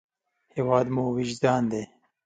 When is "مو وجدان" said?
0.93-1.61